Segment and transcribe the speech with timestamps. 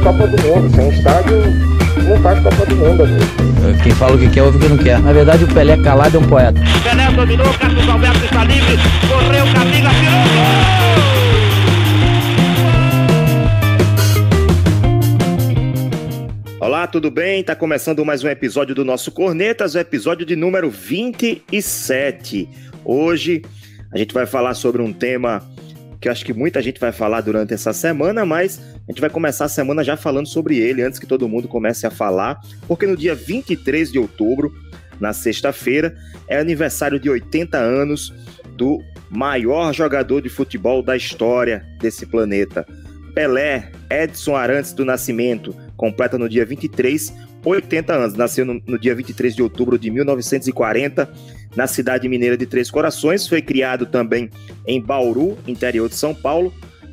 [0.00, 0.74] A Copa do Mundo.
[0.74, 1.42] Sem estádio,
[2.08, 3.82] não faz Copa do Mundo, amigo.
[3.82, 4.98] Quem fala o que quer, ouve o que não quer.
[4.98, 6.58] Na verdade, o Pelé calado é um poeta.
[6.82, 10.80] Pelé dominou, Carlos Alberto está livre, correu, Camila, tirou gol!
[16.60, 17.44] Olá, tudo bem?
[17.44, 22.48] Tá começando mais um episódio do nosso Cornetas, o episódio de número 27.
[22.82, 23.42] Hoje
[23.92, 25.42] a gente vai falar sobre um tema
[26.00, 29.10] que eu acho que muita gente vai falar durante essa semana, mas a gente vai
[29.10, 32.86] começar a semana já falando sobre ele antes que todo mundo comece a falar, porque
[32.86, 34.52] no dia 23 de outubro,
[34.98, 35.94] na sexta-feira,
[36.26, 38.14] é aniversário de 80 anos
[38.56, 42.66] do maior jogador de futebol da história desse planeta.
[43.14, 47.12] Pelé, Edson Arantes do Nascimento, completa no dia 23,
[47.44, 48.14] 80 anos.
[48.14, 51.10] Nasceu no, no, dia 23 de outubro de 1940,
[51.56, 53.26] na cidade mineira de Três Corações.
[53.26, 54.30] Foi criado também
[54.66, 56.52] em Bauru, interior de São Paulo,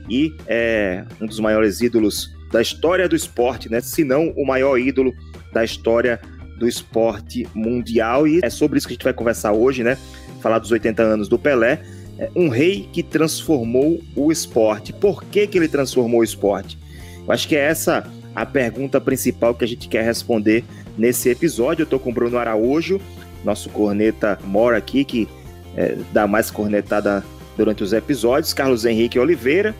[0.10, 3.82] e é um dos maiores ídolos da história do esporte, né?
[3.82, 5.14] Se não o maior ídolo
[5.54, 6.20] da história
[6.58, 8.28] do esporte mundial.
[8.28, 9.98] E é sobre isso que a gente vai conversar hoje, né?
[10.42, 11.82] Falar dos 80 anos do Pelé.
[12.18, 14.92] É um rei que transformou o esporte.
[14.92, 16.78] Por que, que ele transformou o esporte?
[17.26, 20.64] Eu acho que é essa a pergunta principal que a gente quer responder
[20.96, 21.82] nesse episódio.
[21.82, 23.02] Eu estou com o Bruno Araújo,
[23.44, 25.28] nosso corneta mora aqui, que
[25.76, 27.26] é, dá mais cornetada
[27.58, 28.54] durante os episódios.
[28.54, 29.76] Carlos Henrique Oliveira,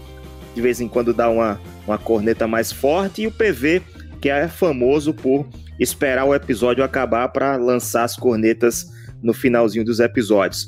[0.56, 3.22] de vez em quando dá uma, uma corneta mais forte.
[3.22, 3.84] E o PV,
[4.20, 5.48] que é famoso por
[5.80, 8.88] esperar o episódio acabar para lançar as cornetas
[9.22, 10.68] no finalzinho dos episódios.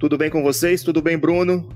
[0.00, 0.82] Tudo bem com vocês?
[0.82, 1.68] Tudo bem, Bruno?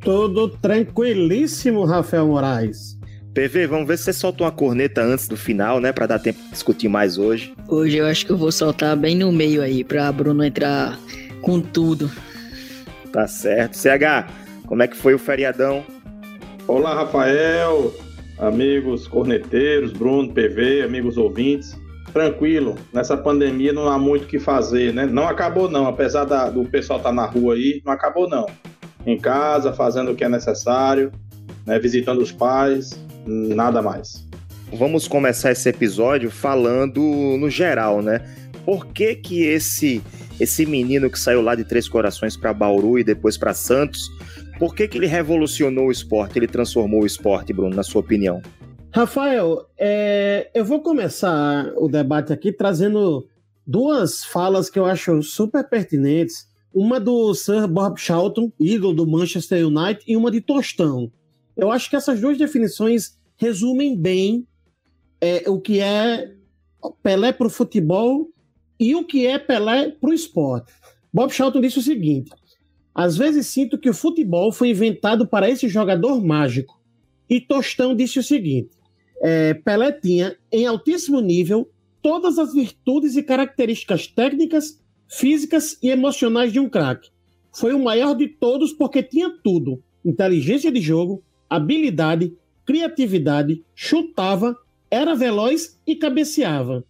[0.00, 2.99] Tudo tranquilíssimo, Rafael Moraes.
[3.40, 5.92] PV, vamos ver se você solta uma corneta antes do final, né?
[5.92, 7.54] Pra dar tempo de discutir mais hoje.
[7.68, 10.98] Hoje eu acho que eu vou soltar bem no meio aí, pra Bruno entrar
[11.40, 12.10] com tudo.
[13.10, 13.78] Tá certo.
[13.78, 14.30] CH,
[14.66, 15.82] como é que foi o feriadão?
[16.68, 17.94] Olá, Rafael,
[18.38, 21.74] amigos corneteiros, Bruno, PV, amigos ouvintes.
[22.12, 25.06] Tranquilo, nessa pandemia não há muito o que fazer, né?
[25.06, 28.44] Não acabou não, apesar da, do pessoal estar tá na rua aí, não acabou não.
[29.06, 31.10] Em casa, fazendo o que é necessário,
[31.64, 31.78] né?
[31.78, 34.26] visitando os pais, nada mais.
[34.72, 37.00] Vamos começar esse episódio falando
[37.38, 38.20] no geral, né?
[38.64, 40.02] Por que que esse
[40.38, 44.10] esse menino que saiu lá de Três Corações para Bauru e depois para Santos,
[44.58, 46.38] por que que ele revolucionou o esporte?
[46.38, 48.40] Ele transformou o esporte, Bruno, na sua opinião?
[48.92, 53.28] Rafael, é, eu vou começar o debate aqui trazendo
[53.66, 56.48] duas falas que eu acho super pertinentes.
[56.72, 61.10] Uma do Sir Bob Charlton, ídolo do Manchester United, e uma de Tostão.
[61.60, 64.46] Eu acho que essas duas definições resumem bem
[65.20, 66.32] é, o que é
[67.02, 68.30] Pelé para o futebol
[68.78, 70.72] e o que é Pelé para o esporte.
[71.12, 72.30] Bob Charlton disse o seguinte:
[72.94, 76.80] às vezes sinto que o futebol foi inventado para esse jogador mágico.
[77.28, 78.70] E Tostão disse o seguinte:
[79.20, 81.70] é, Pelé tinha, em altíssimo nível,
[82.00, 87.10] todas as virtudes e características técnicas, físicas e emocionais de um craque.
[87.52, 92.32] Foi o maior de todos porque tinha tudo: inteligência de jogo, habilidade,
[92.64, 94.56] criatividade, chutava,
[94.88, 96.84] era veloz e cabeceava.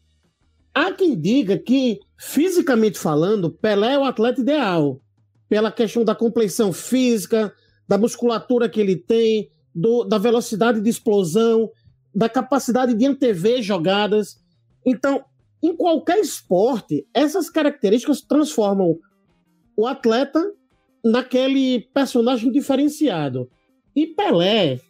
[0.75, 5.01] Há quem diga que, fisicamente falando, Pelé é o atleta ideal,
[5.49, 7.53] pela questão da compleição física,
[7.89, 11.71] da musculatura que ele tem, do, da velocidade de explosão,
[12.15, 14.39] da capacidade de antever jogadas.
[14.87, 15.25] Então,
[15.63, 18.99] em qualquer esporte, essas características transformam
[19.77, 20.53] o atleta
[21.05, 23.51] naquele personagem diferenciado.
[24.01, 24.81] E Pelé,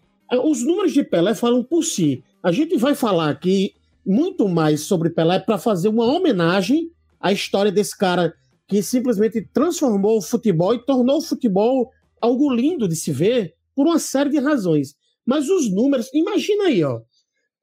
[0.45, 2.23] os números de Pelé falam por si.
[2.41, 3.75] A gente vai falar aqui
[4.07, 8.33] muito mais sobre Pelé para fazer uma homenagem à história desse cara
[8.69, 11.91] que simplesmente transformou o futebol e tornou o futebol
[12.21, 14.95] algo lindo de se ver por uma série de razões.
[15.27, 17.01] Mas os números, imagina aí, ó.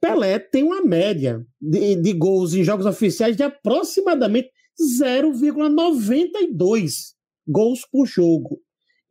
[0.02, 7.14] Pelé tem uma média de, de gols em jogos oficiais de aproximadamente 0,92
[7.48, 8.62] gols por jogo.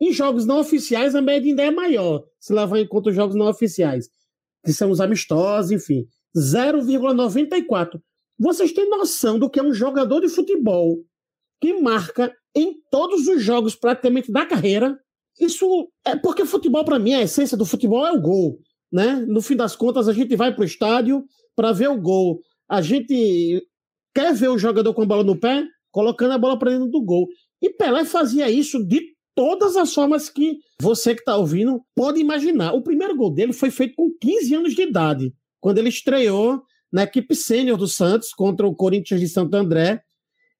[0.00, 3.34] Em jogos não oficiais, a média ainda é maior, se levar em conta os jogos
[3.34, 4.08] não oficiais,
[4.64, 6.06] que são os amistosos, enfim.
[6.36, 8.00] 0,94.
[8.38, 10.98] Vocês têm noção do que é um jogador de futebol
[11.60, 14.98] que marca em todos os jogos praticamente da carreira?
[15.40, 18.58] Isso é porque futebol, para mim, a essência do futebol é o gol.
[18.92, 19.24] Né?
[19.26, 22.40] No fim das contas, a gente vai para o estádio para ver o gol.
[22.68, 23.66] A gente
[24.14, 27.02] quer ver o jogador com a bola no pé, colocando a bola para dentro do
[27.02, 27.26] gol.
[27.62, 32.72] E Pelé fazia isso de todas as formas que você que está ouvindo pode imaginar.
[32.72, 37.02] O primeiro gol dele foi feito com 15 anos de idade, quando ele estreou na
[37.02, 40.02] equipe sênior do Santos contra o Corinthians de Santo André.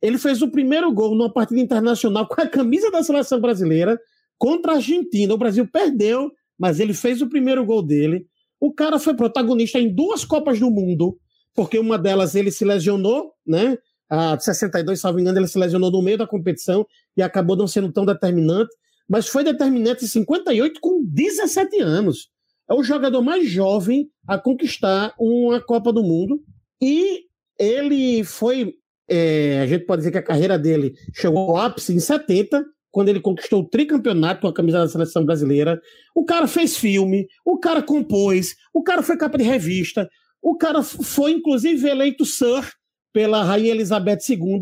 [0.03, 3.99] Ele fez o primeiro gol numa partida internacional com a camisa da seleção brasileira
[4.37, 5.33] contra a Argentina.
[5.33, 8.27] O Brasil perdeu, mas ele fez o primeiro gol dele.
[8.61, 11.19] O cara foi protagonista em duas Copas do Mundo,
[11.55, 13.79] porque uma delas ele se lesionou, né?
[14.09, 16.87] A de 62, salvo engano, ele se lesionou no meio da competição
[17.17, 18.71] e acabou não sendo tão determinante,
[19.09, 22.29] mas foi determinante em 58 com 17 anos.
[22.69, 26.41] É o jogador mais jovem a conquistar uma Copa do Mundo
[26.81, 27.23] e
[27.59, 28.75] ele foi.
[29.09, 33.09] É, a gente pode dizer que a carreira dele chegou ao ápice em 70, quando
[33.09, 35.81] ele conquistou o tricampeonato com a camisa da seleção brasileira.
[36.15, 40.09] O cara fez filme, o cara compôs, o cara foi capa de revista,
[40.43, 42.73] o cara foi, inclusive, eleito Sir
[43.17, 44.61] pela Rainha Elizabeth II.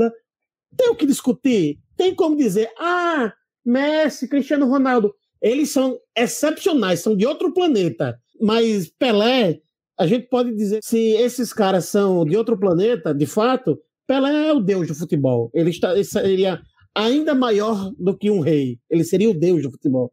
[0.76, 1.80] Tem o que discutir?
[1.96, 3.32] Tem como dizer, ah,
[3.66, 5.12] Messi, Cristiano Ronaldo,
[5.42, 8.16] eles são excepcionais, são de outro planeta.
[8.40, 9.58] Mas Pelé,
[9.98, 14.52] a gente pode dizer, se esses caras são de outro planeta, de fato, Pelé é
[14.52, 15.50] o deus do futebol.
[15.52, 16.62] Ele, está, ele seria
[16.94, 18.78] ainda maior do que um rei.
[18.88, 20.12] Ele seria o deus do futebol.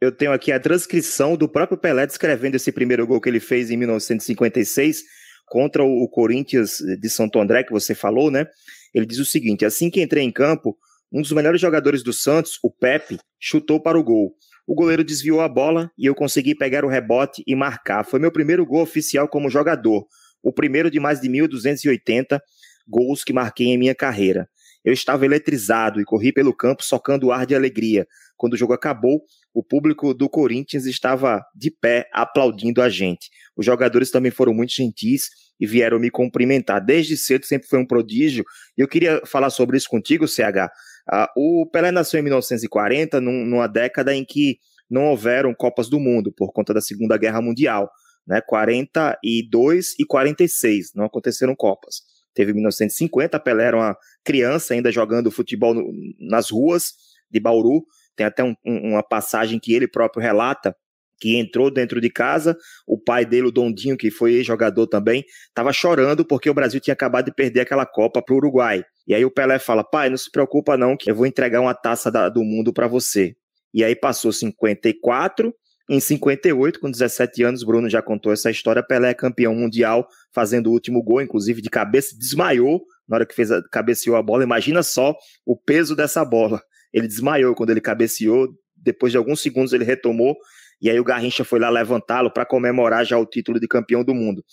[0.00, 3.70] Eu tenho aqui a transcrição do próprio Pelé descrevendo esse primeiro gol que ele fez
[3.70, 5.02] em 1956
[5.46, 8.46] contra o Corinthians de Santo André, que você falou, né?
[8.92, 10.76] Ele diz o seguinte: assim que entrei em campo,
[11.12, 14.34] um dos melhores jogadores do Santos, o Pepe, chutou para o gol.
[14.66, 18.04] O goleiro desviou a bola e eu consegui pegar o rebote e marcar.
[18.04, 20.06] Foi meu primeiro gol oficial como jogador,
[20.42, 22.40] o primeiro de mais de 1.280
[22.88, 24.48] gols que marquei em minha carreira.
[24.84, 28.06] Eu estava eletrizado e corri pelo campo socando ar de alegria.
[28.36, 29.22] Quando o jogo acabou,
[29.52, 33.30] o público do Corinthians estava de pé aplaudindo a gente.
[33.56, 35.28] Os jogadores também foram muito gentis
[35.58, 36.84] e vieram me cumprimentar.
[36.84, 38.44] Desde cedo sempre foi um prodígio.
[38.76, 40.70] E eu queria falar sobre isso contigo, CH.
[41.10, 44.58] Ah, o Pelé nasceu em 1940, num, numa década em que
[44.90, 47.90] não houveram Copas do Mundo por conta da Segunda Guerra Mundial.
[48.26, 48.40] Né?
[48.40, 52.02] 42 e 46 não aconteceram Copas.
[52.34, 56.94] Teve 1950, Pelé era uma criança ainda jogando futebol no, nas ruas
[57.30, 57.84] de Bauru.
[58.16, 60.74] Tem até um, uma passagem que ele próprio relata
[61.20, 62.56] que entrou dentro de casa,
[62.86, 66.92] o pai dele, o Dondinho, que foi jogador também, estava chorando porque o Brasil tinha
[66.92, 68.84] acabado de perder aquela Copa para o Uruguai.
[69.06, 71.74] E aí o Pelé fala: pai, não se preocupa não, que eu vou entregar uma
[71.74, 73.34] taça da, do mundo para você.
[73.72, 75.54] E aí passou 54,
[75.88, 78.82] em 58, com 17 anos, Bruno já contou essa história.
[78.82, 83.34] Pelé é campeão mundial, fazendo o último gol, inclusive de cabeça, desmaiou na hora que
[83.34, 84.44] fez a, cabeceou a bola.
[84.44, 85.14] Imagina só
[85.44, 86.62] o peso dessa bola.
[86.94, 88.48] Ele desmaiou quando ele cabeceou.
[88.74, 90.36] Depois de alguns segundos ele retomou
[90.80, 94.14] e aí o Garrincha foi lá levantá-lo para comemorar já o título de campeão do
[94.14, 94.44] mundo.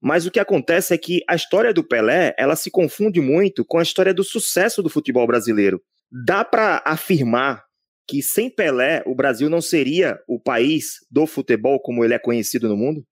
[0.00, 3.78] Mas o que acontece é que a história do Pelé, ela se confunde muito com
[3.78, 5.80] a história do sucesso do futebol brasileiro.
[6.10, 7.64] Dá para afirmar
[8.06, 12.68] que sem Pelé o Brasil não seria o país do futebol como ele é conhecido
[12.68, 13.02] no mundo?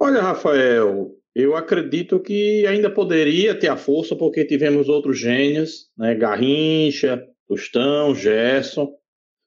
[0.00, 6.14] Olha, Rafael, eu acredito que ainda poderia ter a força porque tivemos outros gênios, né?
[6.14, 8.94] Garrincha, Tostão, Gerson,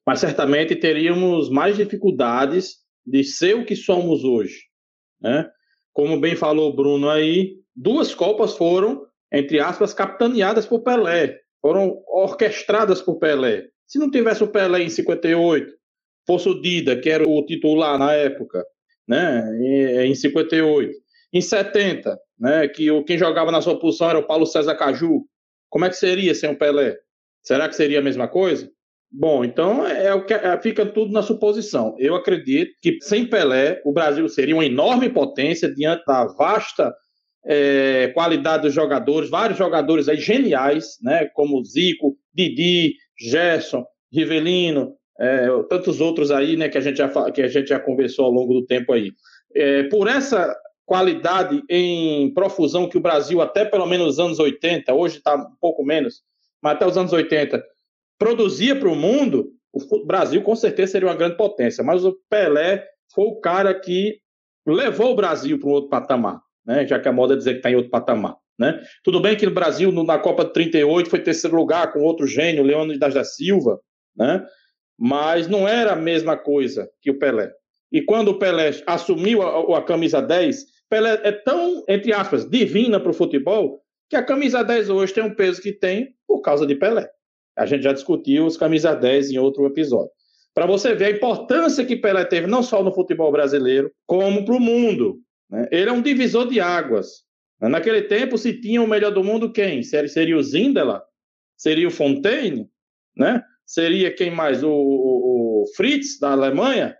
[0.06, 4.64] mas certamente teríamos mais dificuldades de ser o que somos hoje.
[5.18, 5.50] Né?
[5.90, 13.00] Como bem falou Bruno aí, duas Copas foram, entre aspas, capitaneadas por Pelé, foram orquestradas
[13.00, 13.68] por Pelé.
[13.86, 15.72] Se não tivesse o Pelé em 58,
[16.26, 18.62] fosse o Dida, que era o titular na época,
[19.08, 19.48] né,
[20.04, 20.92] em 58.
[21.32, 25.24] Em 70, né, que quem jogava na sua posição era o Paulo César Caju.
[25.70, 26.98] Como é que seria sem o Pelé?
[27.44, 28.68] Será que seria a mesma coisa?
[29.12, 31.94] Bom, então é o que é, fica tudo na suposição.
[31.98, 36.92] Eu acredito que sem Pelé o Brasil seria uma enorme potência diante da vasta
[37.46, 45.46] é, qualidade dos jogadores, vários jogadores aí geniais, né, como Zico, Didi, Gerson, Rivelino, é,
[45.68, 48.54] tantos outros aí, né, que a gente já que a gente já conversou ao longo
[48.54, 49.12] do tempo aí.
[49.54, 54.92] É, por essa qualidade em profusão que o Brasil até pelo menos nos anos 80,
[54.92, 56.22] hoje está um pouco menos,
[56.64, 57.62] mas até os anos 80
[58.18, 62.88] produzia para o mundo, o Brasil com certeza seria uma grande potência, mas o Pelé
[63.14, 64.18] foi o cara que
[64.66, 66.86] levou o Brasil para um outro patamar, né?
[66.86, 68.34] já que a moda é dizer que está em outro patamar.
[68.58, 68.80] Né?
[69.02, 72.62] Tudo bem que no Brasil, na Copa de 38, foi terceiro lugar com outro gênio,
[72.62, 73.78] Leônidas da Silva,
[74.16, 74.42] né?
[74.98, 77.52] mas não era a mesma coisa que o Pelé.
[77.92, 82.98] E quando o Pelé assumiu a, a camisa 10, Pelé é tão, entre aspas, divina
[82.98, 83.83] para o futebol,
[84.14, 87.10] que a camisa 10 hoje tem um peso que tem por causa de Pelé.
[87.56, 90.10] A gente já discutiu os camisa 10 em outro episódio.
[90.54, 94.54] Para você ver a importância que Pelé teve, não só no futebol brasileiro, como para
[94.54, 95.18] o mundo.
[95.50, 95.66] Né?
[95.72, 97.24] Ele é um divisor de águas.
[97.60, 99.82] Naquele tempo, se tinha o melhor do mundo, quem?
[99.82, 101.02] Seria o Zindela?
[101.56, 102.70] Seria o Fontaine?
[103.16, 103.42] Né?
[103.66, 104.62] Seria quem mais?
[104.62, 106.96] O, o, o Fritz, da Alemanha?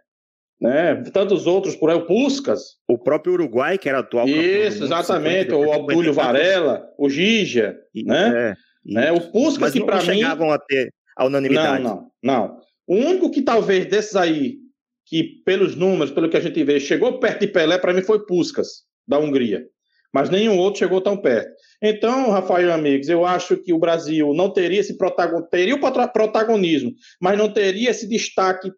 [0.60, 1.02] Né?
[1.12, 2.76] Tantos outros por aí, o Puskas.
[2.88, 4.28] O próprio Uruguai, que era atual.
[4.28, 5.52] Isso, exatamente.
[5.52, 7.76] o Abdúlio Varela, o Gigia.
[7.94, 8.50] Né?
[8.50, 8.54] É.
[8.84, 9.12] Né?
[9.12, 11.82] O Puskas que para mim chegavam a ter a unanimidade.
[11.82, 12.60] Não, não, não.
[12.86, 14.58] O único que talvez desses aí
[15.06, 18.24] que, pelos números, pelo que a gente vê, chegou perto de Pelé, para mim foi
[18.24, 19.66] Puskas, da Hungria.
[20.12, 21.50] Mas nenhum outro chegou tão perto.
[21.82, 26.94] Então, Rafael amigos, eu acho que o Brasil não teria esse protagonismo, teria o protagonismo,
[27.20, 28.70] mas não teria esse destaque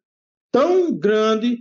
[0.52, 1.58] tão grande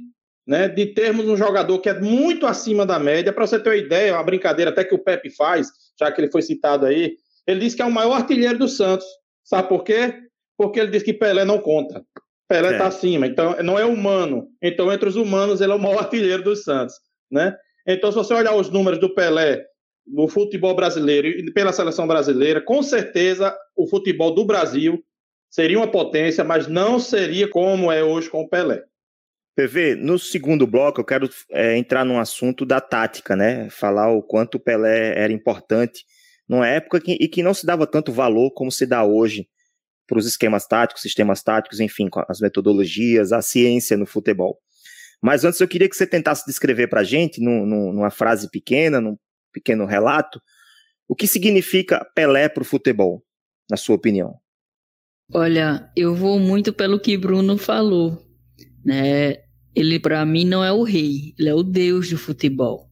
[0.47, 3.33] né, de termos um jogador que é muito acima da média.
[3.33, 5.67] Para você ter uma ideia, uma brincadeira até que o Pepe faz,
[5.99, 7.15] já que ele foi citado aí,
[7.47, 9.05] ele diz que é o maior artilheiro do Santos.
[9.43, 10.15] Sabe por quê?
[10.57, 12.03] Porque ele diz que Pelé não conta.
[12.47, 12.87] Pelé está é.
[12.87, 14.47] acima, então não é humano.
[14.61, 16.95] Então, entre os humanos, ele é o maior artilheiro do Santos.
[17.31, 17.55] Né?
[17.87, 19.63] Então, se você olhar os números do Pelé
[20.05, 25.03] no futebol brasileiro e pela seleção brasileira, com certeza o futebol do Brasil
[25.55, 28.83] seria uma potência, mas não seria como é hoje com o Pelé.
[29.55, 33.69] PV, no segundo bloco eu quero é, entrar num assunto da tática, né?
[33.69, 36.03] Falar o quanto o Pelé era importante
[36.47, 39.47] numa época que, e que não se dava tanto valor como se dá hoje
[40.05, 44.59] para os esquemas táticos, sistemas táticos, enfim, as metodologias, a ciência no futebol.
[45.21, 48.99] Mas antes eu queria que você tentasse descrever para a gente, num, numa frase pequena,
[48.99, 49.17] num
[49.53, 50.41] pequeno relato,
[51.07, 53.23] o que significa Pelé para o futebol,
[53.69, 54.37] na sua opinião?
[55.33, 58.23] Olha, eu vou muito pelo que Bruno falou,
[58.83, 59.37] né?
[59.75, 62.89] Ele para mim não é o rei, ele é o deus do futebol,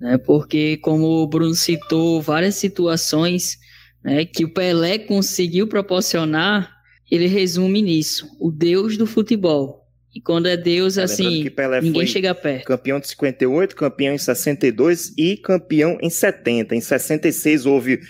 [0.00, 0.18] né?
[0.18, 3.58] Porque como o Bruno citou várias situações,
[4.02, 6.72] né, que o Pelé conseguiu proporcionar,
[7.10, 9.84] ele resume nisso, o deus do futebol.
[10.14, 11.50] E quando é Deus, assim,
[11.82, 12.64] ninguém chega perto.
[12.64, 16.74] Campeão de 58, campeão em 62 e campeão em 70.
[16.74, 18.00] Em 66 houve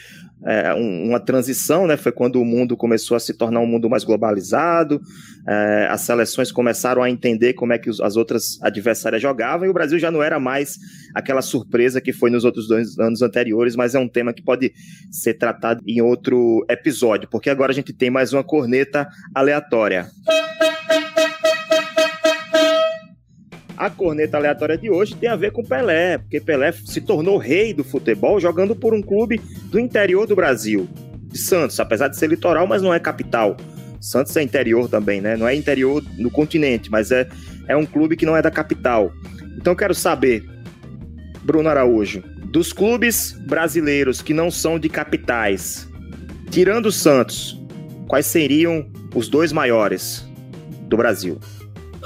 [0.47, 1.97] é, uma transição, né?
[1.97, 5.01] Foi quando o mundo começou a se tornar um mundo mais globalizado,
[5.47, 9.75] é, as seleções começaram a entender como é que as outras adversárias jogavam e o
[9.75, 10.79] Brasil já não era mais
[11.15, 14.73] aquela surpresa que foi nos outros dois anos anteriores, mas é um tema que pode
[15.11, 20.07] ser tratado em outro episódio, porque agora a gente tem mais uma corneta aleatória.
[23.77, 27.75] A corneta aleatória de hoje tem a ver com Pelé, porque Pelé se tornou rei
[27.75, 30.89] do futebol jogando por um clube do interior do Brasil,
[31.25, 33.57] de Santos, apesar de ser litoral, mas não é capital.
[34.01, 35.37] Santos é interior também, né?
[35.37, 37.29] Não é interior no continente, mas é,
[37.69, 39.13] é um clube que não é da capital.
[39.59, 40.43] Então eu quero saber,
[41.43, 45.87] Bruno Araújo, dos clubes brasileiros que não são de capitais,
[46.51, 47.61] tirando o Santos,
[48.09, 50.27] quais seriam os dois maiores
[50.89, 51.39] do Brasil?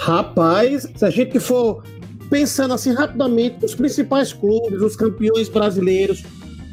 [0.00, 1.84] Rapaz, se a gente for
[2.30, 6.22] pensando assim rapidamente, os principais clubes, os campeões brasileiros,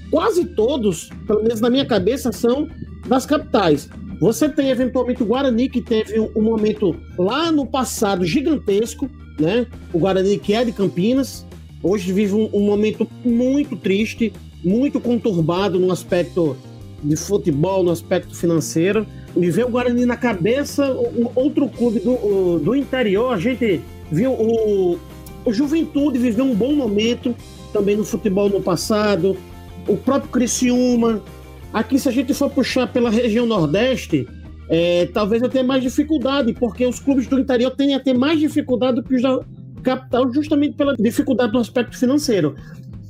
[0.10, 2.70] quase todos, pelo menos na minha cabeça, são
[3.06, 3.90] das capitais.
[4.22, 9.68] Você tem eventualmente o Guarani, que teve um, momento lá no passado gigantesco, né?
[9.92, 11.46] O Guarani, que é de Campinas,
[11.84, 14.32] hoje vive um, um momento muito triste,
[14.64, 16.56] muito conturbado no aspecto
[17.04, 19.06] de futebol, no aspecto financeiro
[19.38, 24.32] me veio o Guarani na cabeça, o, outro clube do, do interior, a gente viu
[24.32, 24.98] o,
[25.46, 27.36] o Juventude viveu um bom momento
[27.72, 29.38] também no futebol no passado,
[29.88, 31.22] o próprio Criciúma.
[31.72, 34.28] Aqui, se a gente for puxar pela região Nordeste,
[34.70, 38.40] é, talvez eu tenha mais dificuldade, porque os clubes do interior tendem a ter mais
[38.40, 39.40] dificuldade do que os da
[39.84, 42.56] capital, justamente pela dificuldade do aspecto financeiro.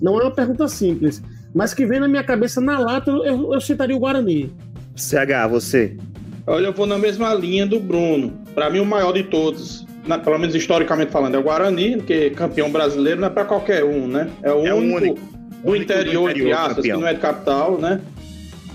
[0.01, 1.23] Não é uma pergunta simples,
[1.57, 4.53] mas que vem na minha cabeça na lata, eu, eu citaria o Guarani.
[4.95, 5.97] CH, você?
[6.45, 8.31] Olha, eu vou na mesma linha do Bruno.
[8.53, 12.29] Para mim, o maior de todos, na, pelo menos historicamente falando, é o Guarani, porque
[12.29, 14.29] campeão brasileiro não é para qualquer um, né?
[14.43, 15.19] É o é único, único
[15.63, 18.01] do interior, entre aspas, que não é de capital, né?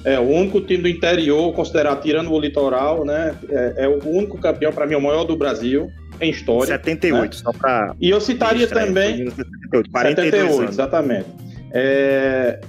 [0.05, 3.33] É o único time do interior considerado, tirando o litoral, né?
[3.49, 5.89] É, é o único campeão, para mim, o maior do Brasil
[6.21, 6.67] em história.
[6.67, 7.29] 78, né?
[7.31, 7.95] só para.
[8.01, 9.31] E eu citaria também.
[9.31, 11.27] 78, 78 exatamente.
[11.73, 12.61] É...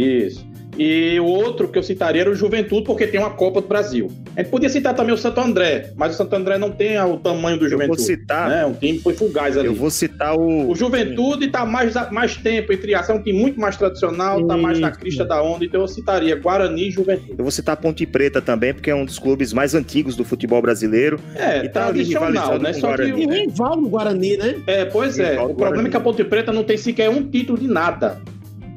[0.00, 0.50] Isso.
[0.78, 4.10] E o outro que eu citaria era o Juventude, porque tem uma Copa do Brasil.
[4.36, 7.18] A gente podia citar também o Santo André, mas o Santo André não tem o
[7.18, 8.00] tamanho do Juventude.
[8.00, 8.48] Eu vou citar.
[8.48, 8.64] Né?
[8.64, 9.66] Um time foi fugaz ali.
[9.66, 10.70] Eu vou citar o.
[10.70, 14.56] O Juventude está mais, mais tempo entre ação, é um time muito mais tradicional, está
[14.56, 17.34] mais na crista da onda, então eu citaria Guarani e Juventude.
[17.36, 20.62] Eu vou citar Ponte Preta também, porque é um dos clubes mais antigos do futebol
[20.62, 21.20] brasileiro.
[21.34, 22.72] É, e tá tradicional, né?
[22.72, 24.54] Só Guarani, que o rival no Guarani, né?
[24.66, 25.40] É, pois é.
[25.40, 28.18] O problema é que a Ponte Preta não tem sequer um título de nada.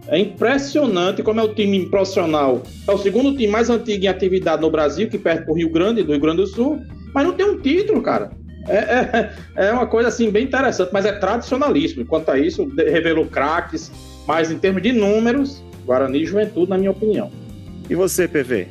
[0.07, 2.61] É impressionante como é o time profissional.
[2.87, 6.03] É o segundo time mais antigo em atividade no Brasil, que perde o Rio Grande,
[6.03, 6.81] do Rio Grande do Sul,
[7.13, 8.31] mas não tem um título, cara.
[8.67, 12.05] É, é, é uma coisa assim bem interessante, mas é tradicionalíssimo.
[12.05, 13.91] Quanto a isso, revelou craques,
[14.27, 17.31] mas em termos de números, Guarani e Juventude, na minha opinião.
[17.89, 18.67] E você, PV?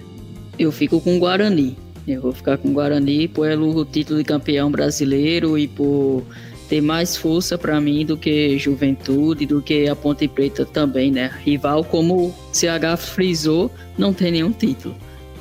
[0.58, 1.76] Eu fico com Guarani.
[2.06, 6.24] Eu vou ficar com Guarani pelo título de campeão brasileiro e por
[6.72, 11.30] ter mais força para mim do que Juventude, do que a Ponte Preta também, né?
[11.44, 14.94] Rival, como o CH frisou, não tem nenhum título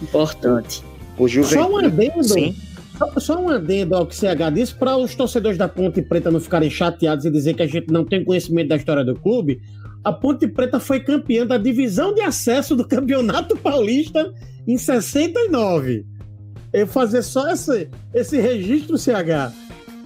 [0.03, 0.83] importante.
[1.17, 1.61] O Juventude...
[1.61, 2.23] Só um adendo.
[2.25, 2.53] Sim.
[2.97, 6.41] Só, só um adendo ao que CH disse, para os torcedores da Ponte Preta não
[6.41, 9.61] ficarem chateados e dizer que a gente não tem conhecimento da história do clube,
[10.03, 14.33] a Ponte Preta foi campeã da divisão de acesso do Campeonato Paulista
[14.67, 16.05] em 69.
[16.73, 19.53] Eu fazer só esse, esse registro, CH,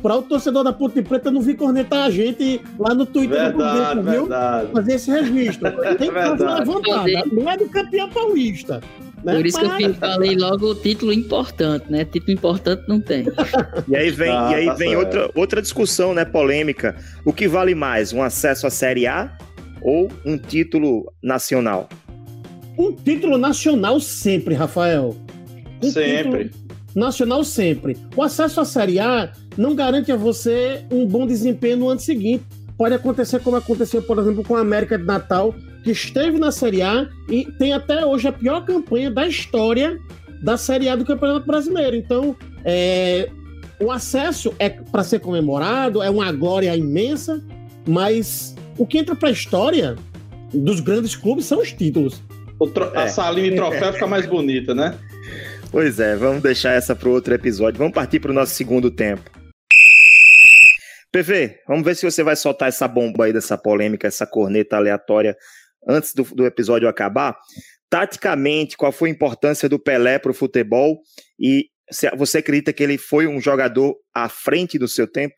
[0.05, 3.53] para o torcedor da Ponte Preta não vir cornetar a gente lá no Twitter Verdade,
[3.53, 4.21] do governo, viu?
[4.27, 4.71] verdade.
[4.71, 5.71] Fazer esse registro.
[5.97, 7.23] Tem que fazer levantada.
[7.33, 8.81] Não é do campeão paulista.
[9.23, 9.33] né?
[9.37, 12.05] Por isso que Mas- eu falei logo o título importante, né?
[12.05, 13.25] Título importante não tem.
[13.87, 14.99] E aí vem, Tá, e aí tá vem certo.
[15.03, 16.95] outra, outra discussão, né, polêmica.
[17.25, 19.35] O que vale mais, um acesso à Série A
[19.81, 21.89] ou um título nacional?
[22.77, 25.15] Um título nacional sempre, Rafael.
[25.81, 26.51] Um Sempre.
[26.95, 27.97] Nacional sempre.
[28.15, 32.43] O acesso à Série A não garante a você um bom desempenho no ano seguinte.
[32.77, 36.81] Pode acontecer como aconteceu, por exemplo, com a América de Natal, que esteve na Série
[36.81, 39.97] A e tem até hoje a pior campanha da história
[40.43, 41.95] da Série A do Campeonato Brasileiro.
[41.95, 42.35] Então,
[42.65, 43.29] é,
[43.79, 47.41] o acesso é para ser comemorado, é uma glória imensa,
[47.87, 49.95] mas o que entra para a história
[50.53, 52.21] dos grandes clubes são os títulos.
[52.73, 53.03] Tro- É.
[53.03, 54.95] A salinha de troféu fica mais bonita, né?
[55.71, 57.77] Pois é, vamos deixar essa para outro episódio.
[57.77, 59.29] Vamos partir para o nosso segundo tempo.
[61.15, 65.33] PV, vamos ver se você vai soltar essa bomba aí dessa polêmica, essa corneta aleatória
[65.87, 67.37] antes do, do episódio acabar.
[67.89, 70.99] Taticamente, qual foi a importância do Pelé para o futebol?
[71.39, 75.35] E se- você acredita que ele foi um jogador à frente do seu tempo?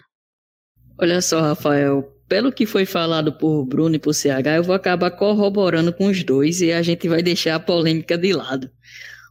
[1.00, 5.12] Olha só, Rafael, pelo que foi falado por Bruno e por CH, eu vou acabar
[5.12, 8.68] corroborando com os dois e a gente vai deixar a polêmica de lado.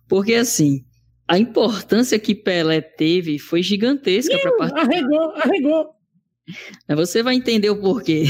[0.08, 0.84] Porque assim,
[1.26, 4.78] a importância que Pelé teve foi gigantesca para parte.
[4.78, 5.95] Arregou, arregou.
[6.88, 8.24] Você vai entender o porquê.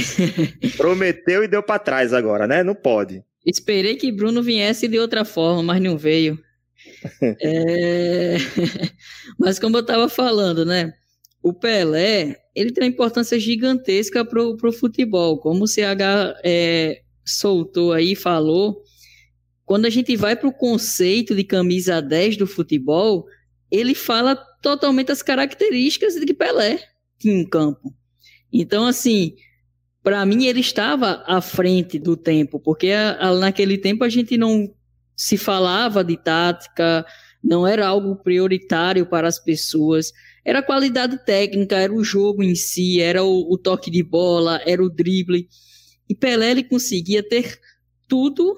[0.76, 2.62] Prometeu e deu para trás agora, né?
[2.62, 3.23] Não pode.
[3.44, 6.38] Esperei que Bruno viesse de outra forma, mas não veio.
[7.40, 8.36] É,
[9.38, 10.93] Mas como eu estava falando, né?
[11.43, 15.38] O Pelé, ele tem uma importância gigantesca pro, pro futebol.
[15.38, 18.82] Como o CH é, soltou aí, falou,
[19.64, 23.26] quando a gente vai para o conceito de camisa 10 do futebol,
[23.71, 26.80] ele fala totalmente as características de Pelé
[27.25, 27.95] em campo.
[28.52, 29.35] Então, assim,
[30.02, 34.37] para mim ele estava à frente do tempo, porque a- a- naquele tempo a gente
[34.37, 34.73] não
[35.17, 37.04] se falava de tática,
[37.43, 40.13] não era algo prioritário para as pessoas,
[40.45, 44.61] era a qualidade técnica, era o jogo em si, era o, o toque de bola,
[44.67, 45.49] era o drible.
[46.09, 47.59] E Pelé ele conseguia ter
[48.09, 48.54] tudo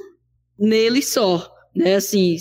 [0.59, 1.95] nele só, né?
[1.97, 2.37] Assim,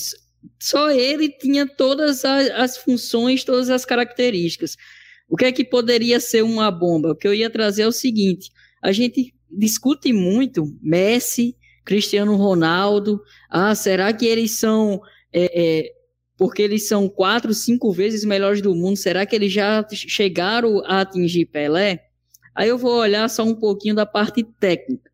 [0.59, 4.75] só ele tinha todas as, as funções, todas as características.
[5.29, 7.11] O que é que poderia ser uma bomba?
[7.11, 8.49] O que eu ia trazer é o seguinte:
[8.81, 13.21] a gente discute muito Messi, Cristiano Ronaldo.
[13.49, 15.01] Ah, será que eles são.
[15.33, 15.97] é, é,
[16.37, 21.01] porque eles são quatro, cinco vezes melhores do mundo, será que eles já chegaram a
[21.01, 22.03] atingir Pelé?
[22.53, 25.09] Aí eu vou olhar só um pouquinho da parte técnica.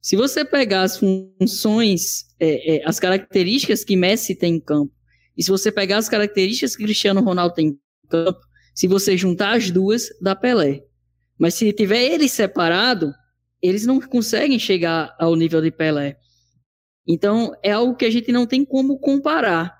[0.00, 4.92] Se você pegar as funções, é, é, as características que Messi tem em campo,
[5.36, 7.78] e se você pegar as características que Cristiano Ronaldo tem em
[8.08, 8.40] campo,
[8.74, 10.82] se você juntar as duas, dá Pelé.
[11.38, 13.12] Mas se tiver eles separado,
[13.60, 16.16] eles não conseguem chegar ao nível de Pelé.
[17.06, 19.76] Então, é algo que a gente não tem como comparar,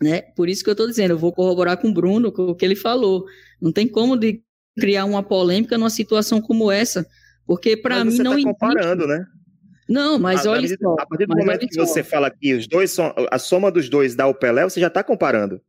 [0.00, 0.20] né?
[0.20, 2.64] Por isso que eu estou dizendo, eu vou corroborar com o Bruno, com o que
[2.64, 3.24] ele falou.
[3.60, 4.42] Não tem como de
[4.78, 7.06] criar uma polêmica numa situação como essa,
[7.46, 9.24] porque para mim não tá existe- comparando, né?
[9.88, 10.94] Não, mas a, olha a, só.
[11.00, 11.86] a partir do momento que só.
[11.86, 13.14] você fala que os dois são.
[13.30, 15.60] A soma dos dois dá o Pelé, você já tá comparando.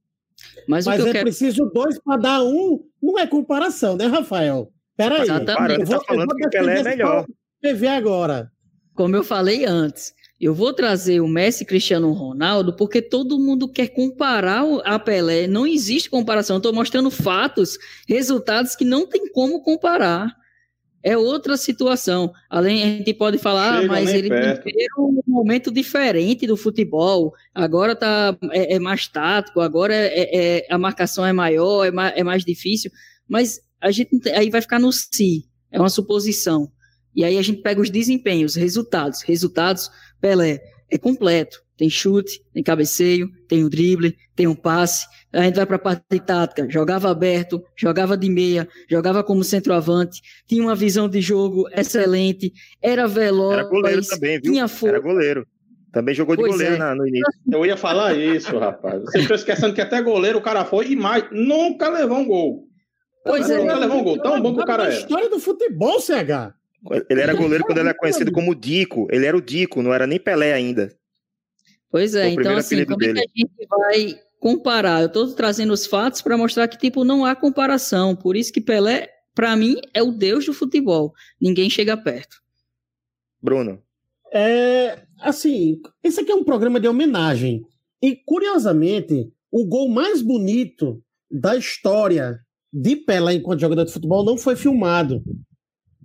[0.67, 2.79] Mas, o Mas é quero preciso dois para dar um.
[3.01, 4.71] Não é comparação, né, Rafael?
[4.95, 5.21] Peraí.
[5.21, 5.79] Exatamente.
[5.81, 7.25] Eu vou- tá falando eu vou que o Pelé é melhor.
[7.61, 8.51] PV agora.
[8.93, 13.67] como eu falei antes, eu vou trazer o Messi e Cristiano Ronaldo porque todo mundo
[13.71, 15.47] quer comparar o- a Pelé.
[15.47, 16.55] Não existe comparação.
[16.55, 20.35] Eu estou mostrando fatos, resultados que não tem como comparar.
[21.01, 22.33] É outra situação.
[22.49, 27.33] Além, a gente pode falar, Chega mas ele viveram um momento diferente do futebol.
[27.55, 31.91] Agora tá, é, é mais tático, agora é, é- é- a marcação é maior, é
[31.91, 32.91] mais, é mais difícil.
[33.27, 35.45] Mas a gente tem- aí vai ficar no si.
[35.71, 36.69] É uma suposição.
[37.15, 39.21] E aí a gente pega os desempenhos, resultados.
[39.21, 40.59] Resultados, Pelé
[40.91, 41.61] é completo.
[41.79, 45.07] Tem chute, tem cabeceio, tem o drible, tem um passe.
[45.31, 46.69] A gente vai para a parte de tática.
[46.69, 53.07] Jogava aberto, jogava de meia, jogava como centroavante, tinha uma visão de jogo excelente, era
[53.07, 54.51] veloz, Era goleiro também, viu?
[54.51, 54.89] tinha força.
[54.95, 55.47] Era goleiro.
[55.93, 56.77] Também jogou de Pois goleiro é.
[56.77, 57.23] na- no início.
[57.49, 59.01] Eu ia falar isso, rapaz.
[59.03, 61.23] Vocês estão esquecendo que até goleiro o cara foi e mais.
[61.31, 62.67] Nunca levou um gol.
[63.23, 63.57] Pois é.
[63.57, 64.21] Nunca levou um gol.
[64.21, 64.97] Tão bom que o cara é.
[64.97, 66.53] história do futebol, CH.
[67.09, 69.07] Ele era goleiro quando ele era conhecido como Dico.
[69.11, 70.93] Ele era o Dico, não era nem Pelé ainda.
[71.91, 73.19] Pois é, então assim, como é que dele.
[73.19, 75.01] a gente vai comparar.
[75.01, 78.15] Eu estou trazendo os fatos para mostrar que tipo não há comparação.
[78.15, 81.13] Por isso que Pelé, para mim, é o deus do futebol.
[81.41, 82.37] Ninguém chega perto.
[83.41, 83.81] Bruno.
[84.31, 87.65] É, assim, esse aqui é um programa de homenagem.
[88.01, 92.39] E, curiosamente, o gol mais bonito da história
[92.71, 95.23] de Pelé enquanto jogador de futebol não foi filmado.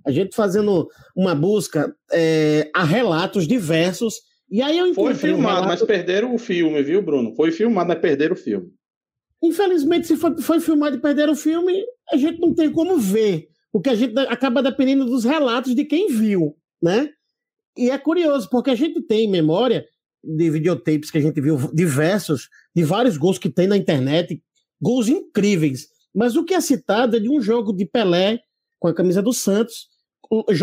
[0.05, 4.16] A gente fazendo uma busca é, a relatos diversos.
[4.55, 5.67] E aí eu Foi filmado, um relato...
[5.67, 7.35] mas perderam o filme, viu, Bruno?
[7.35, 8.71] Foi filmado, mas perderam o filme.
[9.43, 13.49] Infelizmente, se foi, foi filmado e perderam o filme, a gente não tem como ver.
[13.73, 17.11] Porque a gente acaba dependendo dos relatos de quem viu, né?
[17.77, 19.85] E é curioso, porque a gente tem memória
[20.23, 24.40] de videotapes que a gente viu diversos, de vários gols que tem na internet,
[24.81, 25.88] gols incríveis.
[26.14, 28.38] Mas o que é citado é de um jogo de Pelé
[28.79, 29.88] com a camisa do Santos,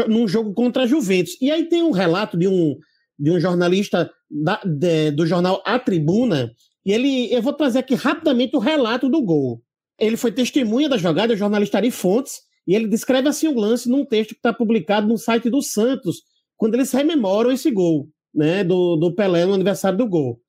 [0.08, 1.38] num jogo contra a Juventus.
[1.42, 2.78] E aí tem um relato de um,
[3.22, 6.52] de um jornalista da, de, do jornal A Tribuna,
[6.84, 9.62] e ele, eu vou trazer aqui rapidamente o relato do gol.
[10.00, 13.88] Ele foi testemunha da jogada, o jornalista Ari Fontes, e ele descreve assim o lance
[13.88, 16.24] num texto que está publicado no site do Santos,
[16.58, 20.40] quando eles rememoram esse gol né, do, do Pelé no aniversário do gol.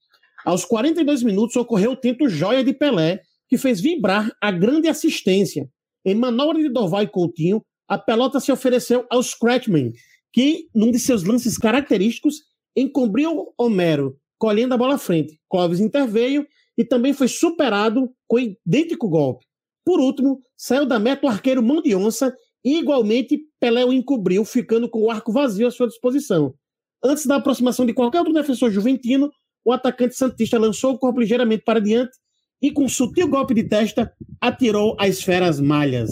[0.43, 5.69] Aos 42 minutos ocorreu o tento joia de Pelé, que fez vibrar a grande assistência.
[6.07, 9.93] Em manobra de Doval e Coutinho, a pelota se ofereceu ao Scratchman,
[10.33, 12.37] que, num de seus lances característicos,
[12.77, 15.39] encobriu Homero, colhendo a bola à frente.
[15.49, 19.45] Clóvis interveio e também foi superado com idêntico golpe.
[19.85, 24.45] Por último, saiu da meta o arqueiro Mão de Onça e, igualmente, Pelé o encobriu,
[24.45, 26.55] ficando com o arco vazio à sua disposição.
[27.03, 29.31] Antes da aproximação de qualquer outro defensor juventino,
[29.65, 32.13] o atacante Santista lançou o corpo ligeiramente para diante
[32.61, 36.11] e, com um sutil golpe de testa, atirou a esfera às malhas.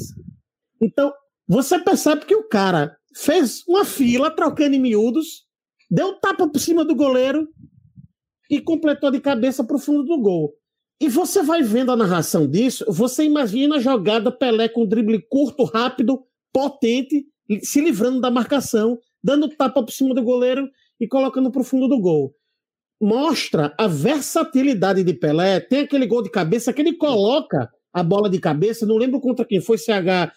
[0.81, 1.13] Então,
[1.47, 5.45] você percebe que o cara fez uma fila trocando em miúdos,
[5.91, 7.49] deu tapa por cima do goleiro
[8.51, 10.55] e completou de cabeça para o fundo do gol.
[11.01, 15.21] E você vai vendo a narração disso, você imagina a jogada Pelé com um drible
[15.31, 16.23] curto, rápido,
[16.53, 17.27] potente,
[17.63, 20.69] se livrando da marcação, dando tapa por cima do goleiro
[21.01, 22.35] e colocando para o fundo do gol.
[23.01, 25.59] Mostra a versatilidade de Pelé.
[25.59, 28.85] Tem aquele gol de cabeça que ele coloca a bola de cabeça.
[28.85, 29.79] Não lembro contra quem foi.
[29.79, 30.31] CH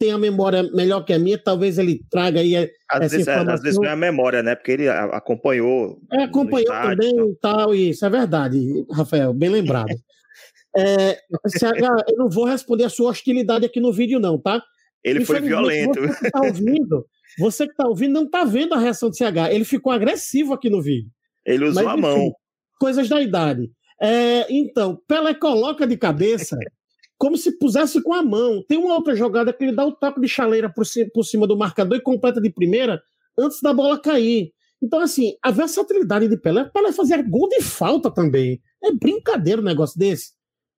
[0.00, 1.36] tem a memória melhor que a minha.
[1.36, 2.56] Talvez ele traga aí.
[2.56, 4.54] Às, essa vezes, é, às vezes não é a memória, né?
[4.54, 6.00] Porque ele acompanhou.
[6.10, 7.30] É, acompanhou estádio, também então.
[7.30, 7.74] e tal.
[7.74, 9.34] Isso é verdade, Rafael.
[9.34, 9.94] Bem lembrado.
[10.74, 14.62] é, CH, eu não vou responder a sua hostilidade aqui no vídeo, não, tá?
[15.04, 16.00] Ele foi violento.
[16.00, 17.06] Você que está ouvindo,
[17.38, 19.50] você que tá ouvindo não está vendo a reação do CH.
[19.50, 21.10] Ele ficou agressivo aqui no vídeo.
[21.44, 22.32] Ele usou Mas, a mão.
[22.78, 23.70] coisas da idade.
[24.00, 26.56] É, então, Pelé coloca de cabeça
[27.20, 28.64] como se pusesse com a mão.
[28.66, 31.56] Tem uma outra jogada que ele dá o toque de chaleira por, por cima do
[31.56, 33.00] marcador e completa de primeira
[33.38, 34.52] antes da bola cair.
[34.82, 38.58] Então, assim, a versatilidade de Pelé, Pelé fazia gol de falta também.
[38.82, 40.30] É brincadeira um negócio desse.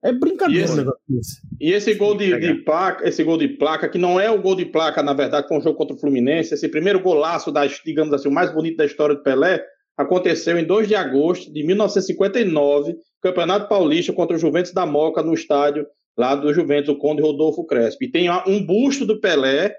[0.04, 1.40] É brincadeira esse, um negócio desse.
[1.60, 4.56] E esse gol de, de, placa, esse gol de placa, que não é o gol
[4.56, 8.12] de placa, na verdade, com o jogo contra o Fluminense, esse primeiro golaço, da, digamos
[8.12, 9.64] assim, o mais bonito da história do Pelé,
[9.96, 15.34] aconteceu em 2 de agosto de 1959, Campeonato Paulista contra o Juventus da Moca, no
[15.34, 18.04] estádio lá do Juventus, o Conde Rodolfo Crespo.
[18.04, 19.74] E tem um busto do Pelé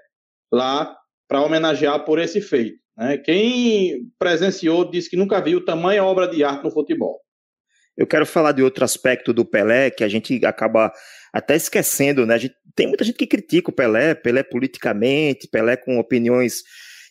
[0.52, 0.96] lá
[1.28, 2.78] para homenagear por esse feito.
[2.96, 3.18] Né?
[3.18, 7.20] Quem presenciou disse que nunca viu tamanha obra de arte no futebol.
[7.96, 10.92] Eu quero falar de outro aspecto do Pelé que a gente acaba
[11.32, 12.38] até esquecendo, né?
[12.38, 16.62] Gente, tem muita gente que critica o Pelé, Pelé politicamente, Pelé com opiniões.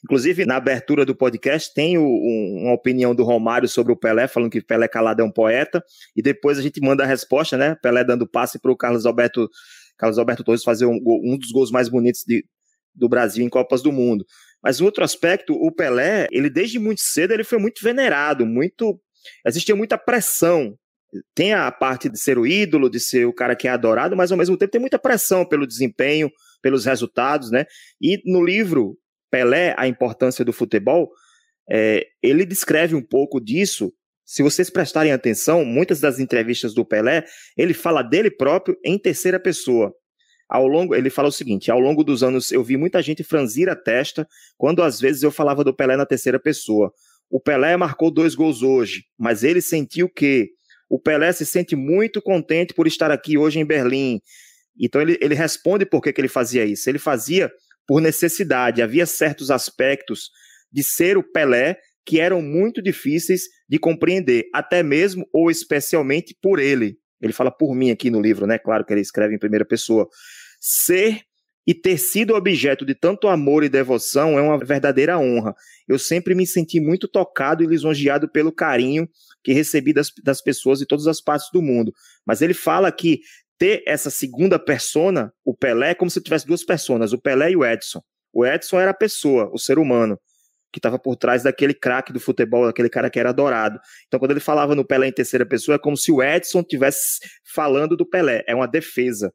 [0.03, 4.27] Inclusive, na abertura do podcast, tem o, um, uma opinião do Romário sobre o Pelé,
[4.27, 5.81] falando que Pelé calado é um poeta,
[6.15, 7.75] e depois a gente manda a resposta, né?
[7.81, 9.49] Pelé dando passe para o Carlos Alberto,
[9.97, 12.45] Carlos Alberto Torres fazer um, um dos gols mais bonitos de,
[12.93, 14.25] do Brasil em Copas do Mundo.
[14.61, 18.99] Mas um outro aspecto, o Pelé, ele desde muito cedo ele foi muito venerado, muito
[19.45, 20.75] existia muita pressão.
[21.35, 24.31] Tem a parte de ser o ídolo, de ser o cara que é adorado, mas
[24.31, 26.29] ao mesmo tempo tem muita pressão pelo desempenho,
[26.61, 27.65] pelos resultados, né?
[28.01, 28.97] E no livro
[29.33, 31.11] Pelé, a importância do futebol,
[31.67, 33.91] é, ele descreve um pouco disso.
[34.23, 37.25] Se vocês prestarem atenção, muitas das entrevistas do Pelé,
[37.57, 39.91] ele fala dele próprio em terceira pessoa.
[40.47, 43.69] Ao longo, ele fala o seguinte: ao longo dos anos eu vi muita gente franzir
[43.69, 46.93] a testa quando às vezes eu falava do Pelé na terceira pessoa.
[47.27, 50.51] O Pelé marcou dois gols hoje, mas ele sentiu que
[50.87, 54.21] o Pelé se sente muito contente por estar aqui hoje em Berlim.
[54.79, 56.87] Então ele, ele responde por que, que ele fazia isso.
[56.87, 57.51] Ele fazia
[57.87, 58.81] por necessidade.
[58.81, 60.29] Havia certos aspectos
[60.71, 66.59] de ser o Pelé que eram muito difíceis de compreender, até mesmo ou especialmente por
[66.59, 66.97] ele.
[67.21, 68.57] Ele fala por mim aqui no livro, né?
[68.57, 70.07] Claro que ele escreve em primeira pessoa.
[70.59, 71.21] Ser
[71.65, 75.55] E ter sido objeto de tanto amor e devoção é uma verdadeira honra.
[75.87, 79.07] Eu sempre me senti muito tocado e lisonjeado pelo carinho
[79.41, 81.93] que recebi das, das pessoas de todas as partes do mundo.
[82.25, 83.21] Mas ele fala que
[83.57, 87.55] ter essa segunda persona, o Pelé, é como se tivesse duas personas, o Pelé e
[87.55, 88.01] o Edson.
[88.33, 90.19] O Edson era a pessoa, o ser humano,
[90.71, 93.79] que estava por trás daquele craque do futebol, daquele cara que era adorado.
[94.07, 97.19] Então, quando ele falava no Pelé em terceira pessoa, é como se o Edson estivesse
[97.53, 98.43] falando do Pelé.
[98.47, 99.31] É uma defesa.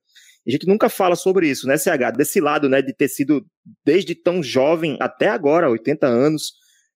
[0.46, 2.16] A gente nunca fala sobre isso, né, CH?
[2.16, 3.46] Desse lado, né, de ter sido
[3.84, 6.52] desde tão jovem até agora, 80 anos,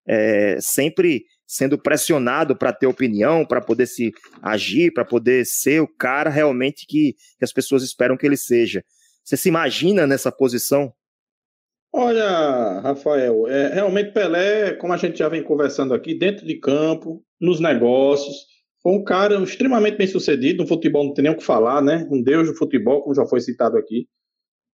[0.09, 4.11] é, sempre sendo pressionado para ter opinião, para poder se
[4.41, 8.83] agir, para poder ser o cara realmente que, que, as pessoas esperam que ele seja.
[9.23, 10.95] Você se imagina nessa posição?
[11.93, 17.23] Olha, Rafael, é, realmente Pelé, como a gente já vem conversando aqui, dentro de campo,
[17.39, 18.35] nos negócios,
[18.83, 22.09] foi um cara extremamente bem sucedido, no futebol não tem nem o que falar, né?
[22.11, 24.09] Um deus do futebol, como já foi citado aqui.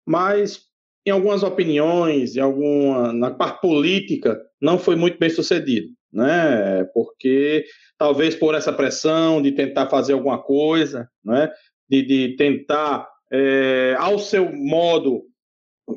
[0.06, 0.60] Mas
[1.08, 6.84] em algumas opiniões, em alguma na parte política, não foi muito bem sucedido, né?
[6.94, 7.64] Porque
[7.96, 11.50] talvez por essa pressão de tentar fazer alguma coisa, né?
[11.88, 15.22] De, de tentar, é, ao seu modo,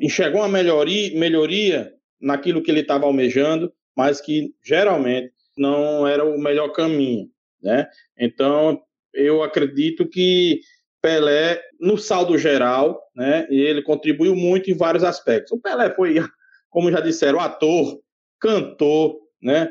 [0.00, 6.38] enxergar uma melhoria, melhoria naquilo que ele estava almejando, mas que geralmente não era o
[6.38, 7.88] melhor caminho né?
[8.18, 8.82] Então,
[9.14, 10.60] eu acredito que
[11.02, 15.50] Pelé, no saldo geral, né, ele contribuiu muito em vários aspectos.
[15.50, 16.14] O Pelé foi,
[16.70, 18.00] como já disseram, ator,
[18.40, 19.70] cantor, né,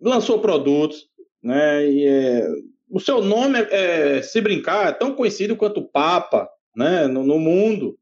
[0.00, 1.06] lançou produtos,
[1.42, 2.48] né, e é,
[2.88, 7.22] o seu nome, é, é, se brincar, é tão conhecido quanto o Papa, né, no,
[7.22, 7.98] no mundo.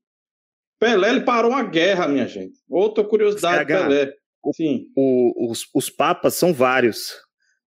[0.78, 2.58] Pelé, ele parou a guerra, minha gente.
[2.68, 4.12] Outra curiosidade, CH, Pelé.
[4.54, 4.86] Sim.
[4.96, 7.12] O, os, os papas são vários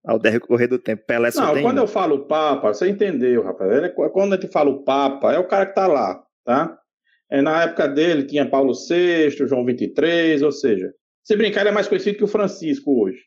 [0.05, 1.05] ao decorrer do tempo.
[1.07, 1.83] Pelé só Não, tem quando um.
[1.83, 3.73] eu falo Papa, você entendeu, rapaz.
[3.73, 6.79] Ele, quando a gente fala o Papa, é o cara que está lá, tá?
[7.31, 11.73] É, na época dele tinha Paulo VI, João XXIII, ou seja, se brincar, ele é
[11.73, 13.19] mais conhecido que o Francisco hoje.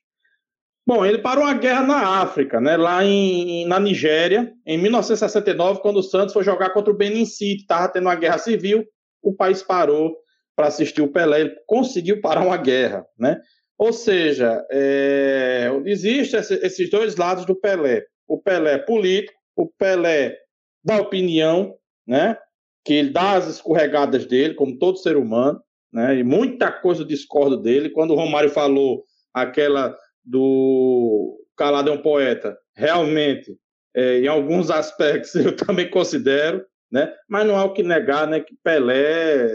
[0.85, 5.97] Bom, ele parou a guerra na África, né, lá em, na Nigéria, em 1969, quando
[5.97, 8.85] o Santos foi jogar contra o Benin City, estava tendo uma guerra civil,
[9.21, 10.15] o país parou
[10.55, 13.41] para assistir o Pelé, ele conseguiu parar uma guerra, né?
[13.77, 18.03] Ou seja, é, existem esses dois lados do Pelé.
[18.27, 20.35] O Pelé político, o Pelé
[20.83, 22.37] da opinião, né?
[22.83, 25.61] que ele dá as escorregadas dele, como todo ser humano,
[25.91, 26.15] né?
[26.17, 27.89] e muita coisa eu discordo dele.
[27.89, 33.57] Quando o Romário falou aquela do Calado é um poeta, realmente,
[33.95, 37.13] é, em alguns aspectos eu também considero, né?
[37.29, 38.39] mas não há o que negar né?
[38.39, 39.51] que Pelé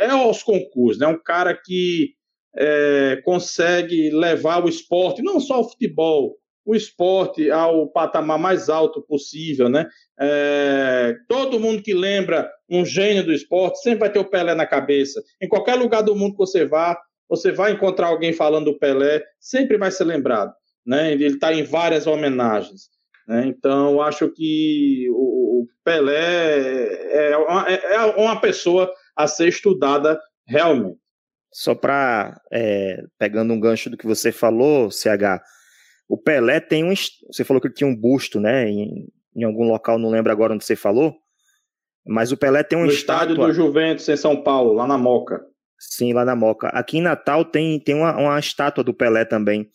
[0.00, 1.12] é aos concursos, é né?
[1.12, 2.15] um cara que
[2.56, 9.00] é, consegue levar o esporte, não só o futebol, o esporte ao patamar mais alto
[9.00, 9.86] possível, né?
[10.18, 14.66] É, todo mundo que lembra um gênio do esporte sempre vai ter o Pelé na
[14.66, 15.22] cabeça.
[15.40, 19.22] Em qualquer lugar do mundo que você vá, você vai encontrar alguém falando do Pelé,
[19.38, 20.52] sempre vai ser lembrado,
[20.84, 21.12] né?
[21.12, 22.88] Ele está em várias homenagens.
[23.28, 23.46] Né?
[23.46, 30.98] Então, acho que o, Pelé é uma, é uma pessoa a ser estudada realmente.
[31.58, 35.40] Só para, é, pegando um gancho do que você falou, CH,
[36.06, 36.92] o Pelé tem um.
[37.32, 38.68] Você falou que ele tinha um busto, né?
[38.68, 41.16] Em, em algum local, não lembro agora onde você falou.
[42.06, 45.40] Mas o Pelé tem um no estádio do Juventus em São Paulo, lá na Moca.
[45.78, 46.68] Sim, lá na Moca.
[46.68, 49.66] Aqui em Natal tem, tem uma, uma estátua do Pelé também,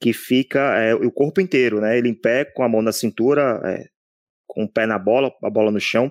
[0.00, 1.98] que fica é, o corpo inteiro, né?
[1.98, 3.84] Ele em pé, com a mão na cintura, é,
[4.46, 6.10] com o pé na bola, a bola no chão,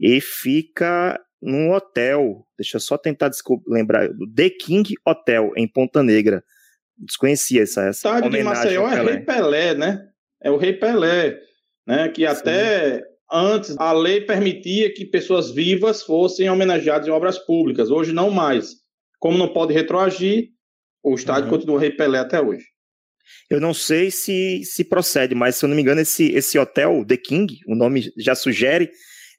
[0.00, 3.30] e fica num hotel, deixa eu só tentar
[3.66, 6.44] lembrar, do The King Hotel, em Ponta Negra.
[6.98, 10.06] Desconhecia essa, essa Estádio de Maceió é Rei Pelé, né?
[10.42, 11.38] É o Rei Pelé,
[11.86, 12.08] né?
[12.10, 13.04] Que até Sim.
[13.32, 17.90] antes a lei permitia que pessoas vivas fossem homenageadas em obras públicas.
[17.90, 18.74] Hoje não mais.
[19.18, 20.50] Como não pode retroagir,
[21.02, 21.50] o estádio uhum.
[21.50, 22.66] continua Rei Pelé até hoje.
[23.48, 27.04] Eu não sei se, se procede, mas se eu não me engano, esse, esse hotel,
[27.06, 28.90] The King, o nome já sugere,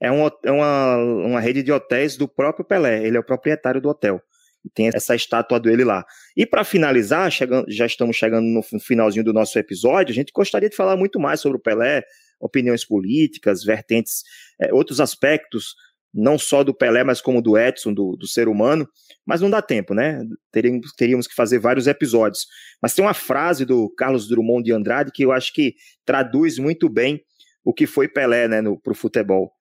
[0.01, 3.05] é, um, é uma, uma rede de hotéis do próprio Pelé.
[3.05, 4.19] Ele é o proprietário do hotel.
[4.65, 6.03] E tem essa estátua dele lá.
[6.35, 10.69] E para finalizar, chegando, já estamos chegando no finalzinho do nosso episódio, a gente gostaria
[10.69, 12.03] de falar muito mais sobre o Pelé,
[12.39, 14.23] opiniões políticas, vertentes,
[14.59, 15.75] é, outros aspectos,
[16.13, 18.87] não só do Pelé, mas como do Edson, do, do ser humano,
[19.25, 20.21] mas não dá tempo, né?
[20.51, 22.45] Teríamos, teríamos que fazer vários episódios.
[22.81, 26.89] Mas tem uma frase do Carlos Drummond de Andrade que eu acho que traduz muito
[26.89, 27.23] bem
[27.63, 29.51] o que foi Pelé né, para o futebol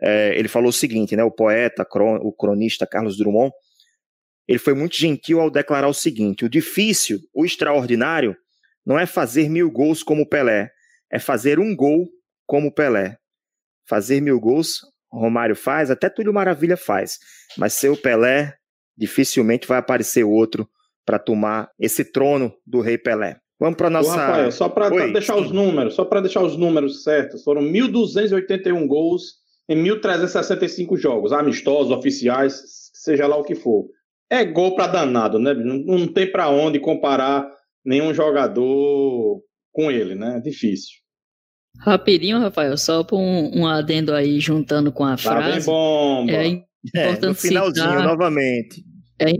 [0.00, 1.86] é, ele falou o seguinte, né, o poeta,
[2.22, 3.52] o cronista Carlos Drummond,
[4.48, 8.36] ele foi muito gentil ao declarar o seguinte: o difícil, o extraordinário,
[8.84, 10.70] não é fazer mil gols como Pelé,
[11.10, 12.08] é fazer um gol
[12.46, 13.16] como Pelé.
[13.88, 14.80] Fazer mil gols
[15.12, 17.18] Romário faz, até Túlio Maravilha faz.
[17.58, 18.54] Mas ser o Pelé,
[18.96, 20.68] dificilmente vai aparecer outro
[21.04, 23.38] para tomar esse trono do Rei Pelé.
[23.60, 24.12] Vamos para nossa.
[24.12, 28.86] Ô, Rafael, só para deixar os números, só para deixar os números certos, foram 1.281
[28.86, 33.86] gols em 1.365 jogos, amistosos, oficiais, seja lá o que for.
[34.30, 35.52] É gol para danado, né?
[35.54, 37.48] Não tem para onde comparar
[37.84, 40.40] nenhum jogador com ele, né?
[40.42, 41.02] Difícil.
[41.78, 45.56] Rapidinho, Rafael, só para um, um, adendo aí, juntando com a tá frase.
[45.58, 46.32] Bem bomba.
[46.32, 48.84] É importante é, no finalzinho, citar, novamente.
[49.18, 49.32] É,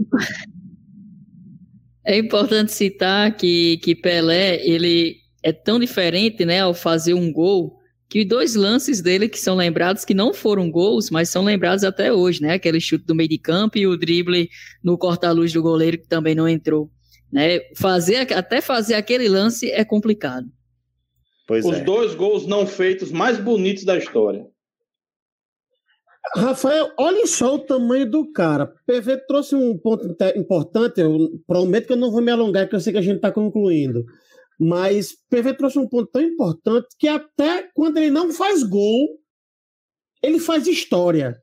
[2.13, 7.77] é importante citar que, que Pelé, ele é tão diferente, né, ao fazer um gol,
[8.09, 12.13] que dois lances dele que são lembrados, que não foram gols, mas são lembrados até
[12.13, 14.49] hoje, né, aquele chute do meio de campo e o drible
[14.83, 16.91] no corta-luz do goleiro que também não entrou,
[17.31, 20.47] né, fazer, até fazer aquele lance é complicado.
[21.47, 21.83] Pois Os é.
[21.83, 24.45] dois gols não feitos mais bonitos da história.
[26.35, 28.73] Rafael, olha só o tamanho do cara.
[28.87, 31.01] PV trouxe um ponto importante.
[31.01, 33.31] Eu prometo que eu não vou me alongar, porque eu sei que a gente está
[33.31, 34.05] concluindo.
[34.59, 39.19] Mas PV trouxe um ponto tão importante que até quando ele não faz gol,
[40.21, 41.41] ele faz história.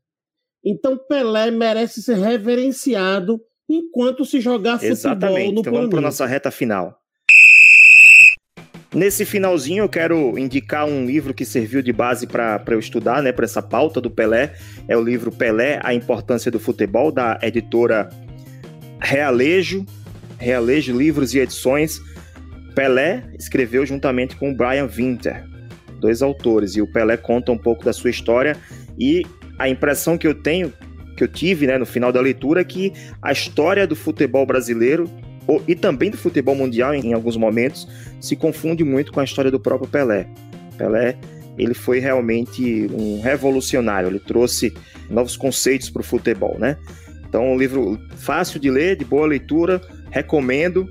[0.64, 5.52] Então Pelé merece ser reverenciado enquanto se jogar futebol Exatamente.
[5.54, 7.00] no então vamos para nossa reta final.
[8.92, 13.30] Nesse finalzinho, eu quero indicar um livro que serviu de base para eu estudar, né,
[13.30, 14.52] para essa pauta do Pelé.
[14.88, 18.10] É o livro Pelé, A Importância do Futebol, da editora
[19.00, 19.86] Realejo,
[20.38, 22.00] Realejo Livros e Edições.
[22.74, 25.44] Pelé escreveu juntamente com Brian Winter,
[26.00, 28.56] dois autores, e o Pelé conta um pouco da sua história
[28.98, 29.24] e
[29.58, 30.72] a impressão que eu tenho,
[31.16, 35.10] que eu tive né, no final da leitura, é que a história do futebol brasileiro
[35.66, 37.88] e também do futebol mundial em alguns momentos
[38.20, 40.26] se confunde muito com a história do próprio Pelé.
[40.78, 41.16] Pelé
[41.58, 44.72] ele foi realmente um revolucionário, ele trouxe
[45.10, 46.76] novos conceitos para o futebol, né?
[47.28, 49.80] Então, um livro fácil de ler, de boa leitura,
[50.10, 50.88] recomendo.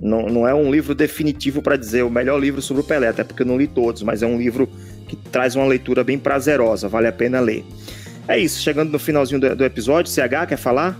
[0.00, 3.24] Não, não é um livro definitivo para dizer o melhor livro sobre o Pelé, até
[3.24, 4.68] porque eu não li todos, mas é um livro
[5.08, 7.64] que traz uma leitura bem prazerosa, vale a pena ler.
[8.28, 10.98] É isso, chegando no finalzinho do, do episódio, CH quer falar?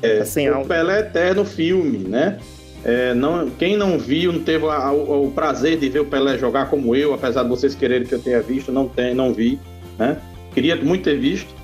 [0.00, 2.38] É, tá sem o Pelé Eterno filme, né?
[2.84, 6.36] É, não, quem não viu, não teve a, a, o prazer de ver o Pelé
[6.38, 9.58] jogar como eu, apesar de vocês quererem que eu tenha visto, não, tem, não vi,
[9.98, 10.16] né?
[10.52, 11.54] Queria muito ter visto.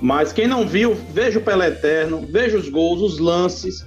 [0.00, 3.86] Mas quem não viu, veja o Pelé Eterno, veja os gols, os lances,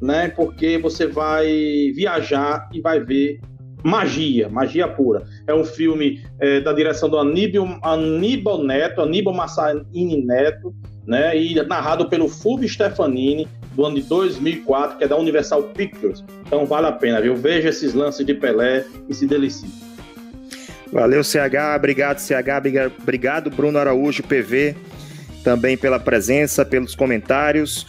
[0.00, 0.28] né?
[0.28, 1.46] Porque você vai
[1.94, 3.40] viajar e vai ver
[3.82, 5.24] magia, magia pura.
[5.46, 10.74] É um filme é, da direção do Aníbal, Aníbal Neto, Aníbal Massaini Neto,
[11.06, 11.36] né?
[11.36, 16.24] E narrado pelo Fulvio Stefanini, do ano de 2004, que é da Universal Pictures.
[16.46, 17.36] Então vale a pena, viu?
[17.36, 19.68] Veja esses lances de Pelé e se delicie.
[20.92, 21.76] Valeu, CH.
[21.76, 22.92] Obrigado, CH.
[23.00, 24.74] Obrigado, Bruno Araújo, PV,
[25.44, 27.86] também pela presença, pelos comentários.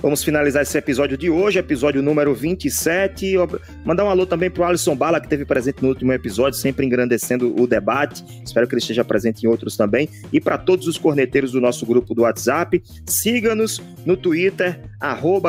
[0.00, 3.34] Vamos finalizar esse episódio de hoje, episódio número 27.
[3.84, 6.86] Mandar um alô também para o Alisson Bala, que esteve presente no último episódio, sempre
[6.86, 8.24] engrandecendo o debate.
[8.44, 10.08] Espero que ele esteja presente em outros também.
[10.32, 14.80] E para todos os corneteiros do nosso grupo do WhatsApp, siga-nos no Twitter,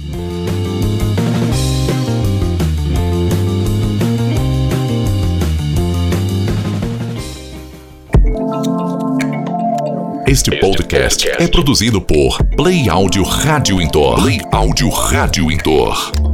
[10.28, 14.22] Este podcast é produzido por Play Áudio Rádio Indoor.
[14.22, 16.31] Play Áudio Rádio Indoor.